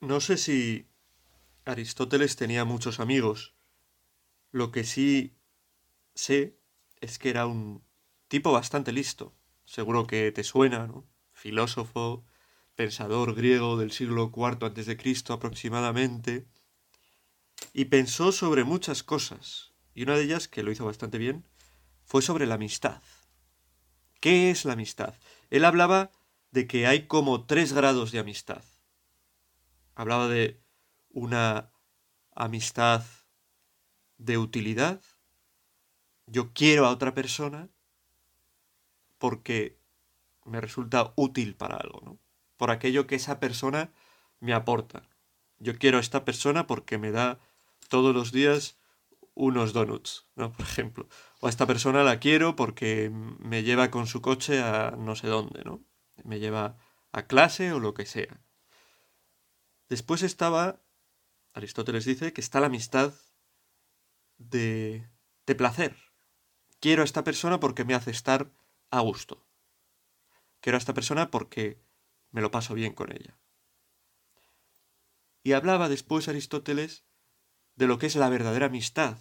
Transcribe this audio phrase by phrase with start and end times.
[0.00, 0.90] No sé si
[1.64, 3.54] Aristóteles tenía muchos amigos.
[4.50, 5.38] Lo que sí
[6.14, 6.58] sé
[7.00, 7.82] es que era un
[8.28, 9.34] tipo bastante listo.
[9.64, 11.06] Seguro que te suena, ¿no?
[11.32, 12.26] Filósofo,
[12.74, 15.32] pensador griego del siglo IV a.C.
[15.32, 16.46] aproximadamente.
[17.72, 19.72] Y pensó sobre muchas cosas.
[19.94, 21.48] Y una de ellas, que lo hizo bastante bien,
[22.04, 23.00] fue sobre la amistad.
[24.20, 25.14] ¿Qué es la amistad?
[25.48, 26.10] Él hablaba
[26.50, 28.62] de que hay como tres grados de amistad.
[29.96, 30.62] Hablaba de
[31.08, 31.72] una
[32.34, 33.02] amistad
[34.18, 35.00] de utilidad.
[36.26, 37.70] Yo quiero a otra persona
[39.18, 39.80] porque
[40.44, 42.18] me resulta útil para algo, ¿no?
[42.58, 43.90] Por aquello que esa persona
[44.38, 45.08] me aporta.
[45.58, 47.40] Yo quiero a esta persona porque me da
[47.88, 48.78] todos los días
[49.34, 50.52] unos donuts, ¿no?
[50.52, 51.08] Por ejemplo.
[51.40, 55.26] O a esta persona la quiero porque me lleva con su coche a no sé
[55.28, 55.82] dónde, ¿no?
[56.22, 56.76] Me lleva
[57.12, 58.45] a clase o lo que sea.
[59.88, 60.82] Después estaba,
[61.52, 63.14] Aristóteles dice, que está la amistad
[64.38, 65.08] de,
[65.46, 65.96] de placer.
[66.80, 68.52] Quiero a esta persona porque me hace estar
[68.90, 69.46] a gusto.
[70.60, 71.80] Quiero a esta persona porque
[72.30, 73.38] me lo paso bien con ella.
[75.42, 77.04] Y hablaba después Aristóteles
[77.76, 79.18] de lo que es la verdadera amistad,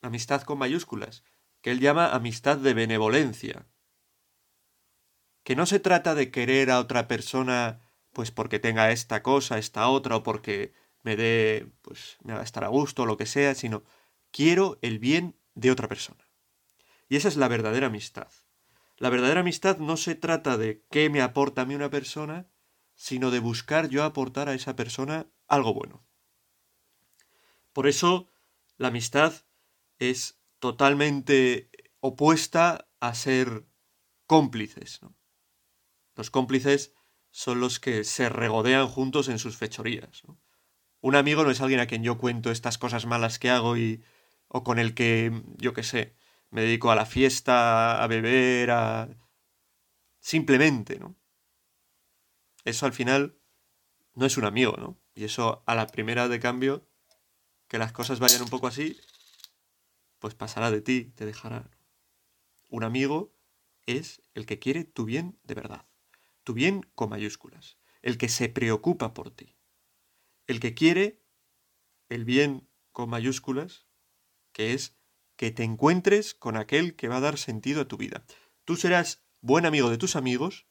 [0.00, 1.24] amistad con mayúsculas,
[1.60, 3.66] que él llama amistad de benevolencia,
[5.42, 7.87] que no se trata de querer a otra persona
[8.18, 10.72] pues porque tenga esta cosa, esta otra, o porque
[11.04, 13.84] me dé, pues me haga estar a gusto, o lo que sea, sino
[14.32, 16.28] quiero el bien de otra persona.
[17.08, 18.26] Y esa es la verdadera amistad.
[18.96, 22.48] La verdadera amistad no se trata de qué me aporta a mí una persona,
[22.96, 26.04] sino de buscar yo aportar a esa persona algo bueno.
[27.72, 28.26] Por eso
[28.78, 29.32] la amistad
[30.00, 33.64] es totalmente opuesta a ser
[34.26, 34.98] cómplices.
[36.16, 36.97] Los cómplices
[37.30, 40.22] son los que se regodean juntos en sus fechorías.
[41.00, 44.02] Un amigo no es alguien a quien yo cuento estas cosas malas que hago y
[44.48, 46.16] o con el que, yo qué sé,
[46.50, 49.08] me dedico a la fiesta, a beber, a...
[50.20, 51.14] simplemente, ¿no?
[52.64, 53.38] Eso al final
[54.14, 54.98] no es un amigo, ¿no?
[55.14, 56.88] Y eso a la primera de cambio
[57.68, 58.98] que las cosas vayan un poco así,
[60.18, 61.70] pues pasará de ti, te dejará.
[62.70, 63.34] Un amigo
[63.86, 65.87] es el que quiere tu bien de verdad,
[66.48, 69.54] tu bien con mayúsculas, el que se preocupa por ti,
[70.46, 71.22] el que quiere
[72.08, 73.86] el bien con mayúsculas,
[74.52, 74.96] que es
[75.36, 78.24] que te encuentres con aquel que va a dar sentido a tu vida.
[78.64, 80.66] Tú serás buen amigo de tus amigos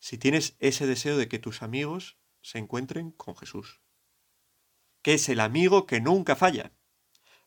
[0.00, 3.80] si tienes ese deseo de que tus amigos se encuentren con Jesús
[5.06, 6.72] que es el amigo que nunca falla.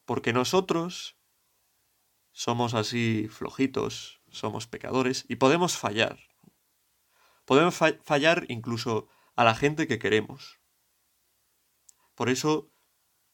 [0.05, 1.17] Porque nosotros
[2.31, 6.19] somos así flojitos, somos pecadores y podemos fallar.
[7.49, 10.59] Podemos fallar incluso a la gente que queremos.
[12.13, 12.71] Por eso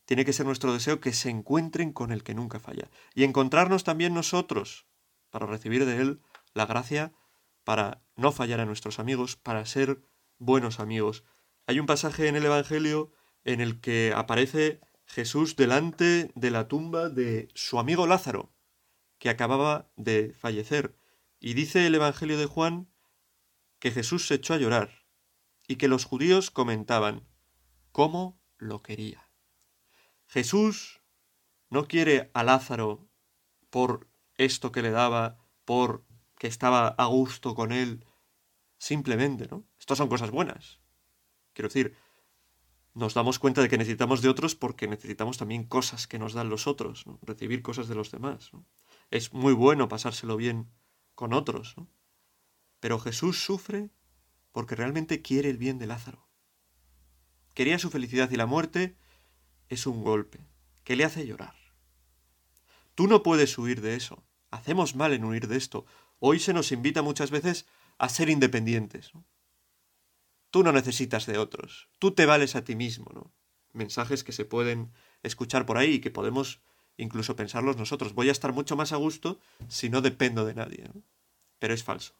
[0.05, 2.89] tiene que ser nuestro deseo que se encuentren con el que nunca falla.
[3.13, 4.87] Y encontrarnos también nosotros
[5.31, 6.21] para recibir de Él
[6.53, 7.11] la gracia
[7.65, 10.01] para no fallar a nuestros amigos, para ser
[10.37, 11.25] buenos amigos.
[11.67, 13.11] Hay un pasaje en el Evangelio
[13.43, 18.53] en el que aparece Jesús delante de la tumba de su amigo Lázaro,
[19.17, 20.95] que acababa de fallecer.
[21.41, 22.94] Y dice el Evangelio de Juan
[23.79, 25.05] que Jesús se echó a llorar
[25.67, 27.27] y que los judíos comentaban
[27.91, 29.29] cómo lo quería.
[30.27, 31.01] Jesús
[31.69, 33.07] no quiere a Lázaro
[33.69, 36.05] por esto que le daba, por
[36.37, 38.05] que estaba a gusto con él,
[38.77, 39.65] simplemente, ¿no?
[39.79, 40.79] Estas son cosas buenas.
[41.53, 41.95] Quiero decir,
[42.93, 46.49] nos damos cuenta de que necesitamos de otros porque necesitamos también cosas que nos dan
[46.49, 48.51] los otros, recibir cosas de los demás.
[49.11, 50.71] Es muy bueno pasárselo bien
[51.13, 51.75] con otros,
[52.85, 53.89] pero Jesús sufre
[54.51, 56.29] porque realmente quiere el bien de Lázaro.
[57.55, 58.95] Quería su felicidad y la muerte
[59.69, 60.45] es un golpe
[60.83, 61.55] que le hace llorar.
[62.93, 64.23] Tú no puedes huir de eso.
[64.51, 65.87] Hacemos mal en huir de esto.
[66.19, 67.65] Hoy se nos invita muchas veces
[67.97, 69.13] a ser independientes.
[70.51, 73.33] Tú no necesitas de otros, tú te vales a ti mismo, ¿no?
[73.73, 74.93] Mensajes que se pueden
[75.23, 76.61] escuchar por ahí y que podemos
[76.97, 78.13] incluso pensarlos nosotros.
[78.13, 79.39] Voy a estar mucho más a gusto
[79.69, 80.91] si no dependo de nadie.
[81.57, 82.13] Pero es falso.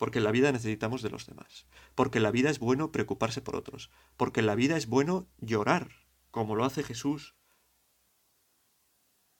[0.00, 1.66] Porque en la vida necesitamos de los demás.
[1.94, 3.90] Porque en la vida es bueno preocuparse por otros.
[4.16, 5.90] Porque en la vida es bueno llorar,
[6.30, 7.36] como lo hace Jesús,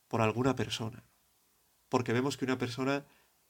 [0.06, 1.08] por alguna persona.
[1.88, 3.06] Porque vemos que una persona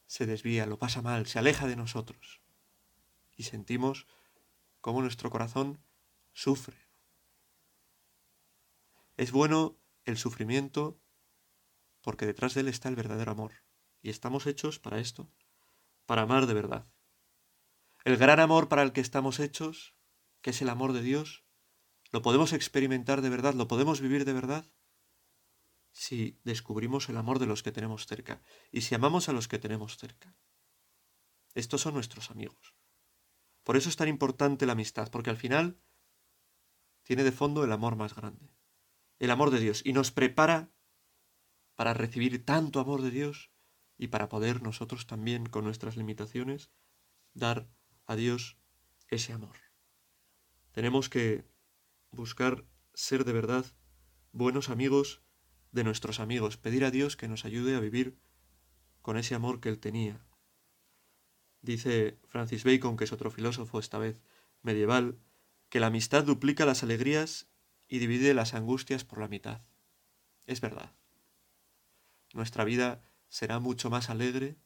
[0.07, 2.43] se desvía, lo pasa mal, se aleja de nosotros.
[3.37, 4.07] Y sentimos
[4.81, 5.83] cómo nuestro corazón
[6.33, 6.79] sufre.
[9.17, 11.01] Es bueno el sufrimiento
[12.03, 13.51] porque detrás de él está el verdadero amor.
[14.01, 15.29] Y estamos hechos para esto,
[16.07, 16.90] para amar de verdad.
[18.05, 19.95] El gran amor para el que estamos hechos
[20.41, 21.45] que es el amor de Dios,
[22.13, 24.73] lo podemos experimentar de verdad, lo podemos vivir de verdad,
[25.93, 29.59] si descubrimos el amor de los que tenemos cerca y si amamos a los que
[29.59, 30.35] tenemos cerca.
[31.55, 32.75] Estos son nuestros amigos.
[33.65, 35.81] Por eso es tan importante la amistad, porque al final
[37.03, 38.55] tiene de fondo el amor más grande,
[39.19, 40.73] el amor de Dios, y nos prepara
[41.75, 43.51] para recibir tanto amor de Dios
[43.99, 46.71] y para poder nosotros también, con nuestras limitaciones,
[47.35, 47.69] dar
[48.11, 48.57] a Dios
[49.07, 49.57] ese amor.
[50.73, 51.45] Tenemos que
[52.11, 53.65] buscar ser de verdad
[54.33, 55.23] buenos amigos
[55.71, 58.19] de nuestros amigos, pedir a Dios que nos ayude a vivir
[59.01, 60.27] con ese amor que Él tenía.
[61.63, 64.25] Dice Francis Bacon, que es otro filósofo, esta vez
[64.61, 65.21] medieval,
[65.69, 67.49] que la amistad duplica las alegrías
[67.87, 69.63] y divide las angustias por la mitad.
[70.47, 70.97] Es verdad.
[72.35, 74.57] Nuestra vida será mucho más alegre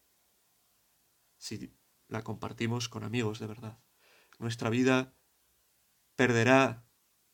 [1.36, 1.74] si
[2.14, 3.76] la compartimos con amigos de verdad.
[4.38, 5.14] Nuestra vida
[6.14, 6.86] perderá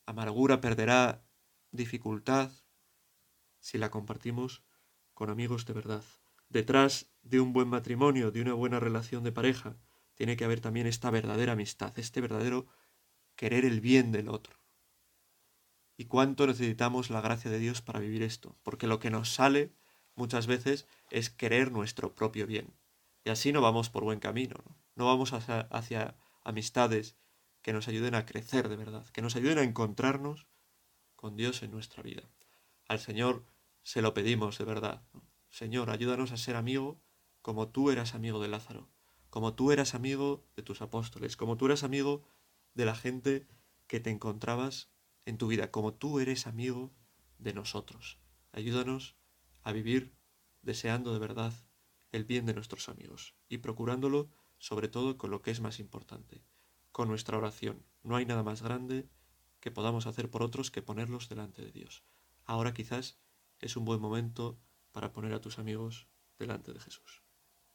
[0.07, 1.23] amargura, perderá
[1.71, 2.51] dificultad
[3.59, 4.65] si la compartimos
[5.13, 6.03] con amigos de verdad.
[6.49, 9.77] Detrás de un buen matrimonio, de una buena relación de pareja,
[10.15, 12.67] tiene que haber también esta verdadera amistad, este verdadero
[13.37, 14.59] querer el bien del otro.
[15.99, 18.57] ¿Y cuánto necesitamos la gracia de Dios para vivir esto?
[18.63, 19.75] Porque lo que nos sale
[20.15, 22.80] muchas veces es querer nuestro propio bien.
[23.25, 24.57] Y así no vamos por buen camino,
[24.95, 27.17] no, vamos hacia amistades
[27.63, 30.47] que nos ayuden a crecer de verdad, que nos ayuden a encontrarnos
[31.17, 32.31] con Dios en nuestra vida.
[32.89, 33.45] Al Señor
[33.83, 35.03] se lo pedimos de verdad.
[35.51, 37.01] Señor, ayúdanos a ser amigo
[37.43, 38.91] como tú eras amigo de Lázaro,
[39.29, 42.23] como tú eras amigo de tus apóstoles, como tú eras amigo
[42.75, 43.47] de la gente
[43.87, 44.91] que te encontrabas
[45.25, 46.93] en tu vida, como tú eres amigo
[47.39, 48.19] de nosotros.
[48.53, 49.17] Ayúdanos
[49.63, 50.15] a vivir
[50.63, 51.53] deseando de verdad
[52.13, 56.45] el bien de nuestros amigos y procurándolo sobre todo con lo que es más importante,
[56.93, 57.85] con nuestra oración.
[58.03, 59.09] No hay nada más grande
[59.61, 62.05] que podamos hacer por otros que ponerlos delante de Dios.
[62.45, 63.19] Ahora quizás
[63.59, 64.59] es un buen momento
[64.93, 66.09] para poner a tus amigos
[66.39, 67.23] delante de Jesús.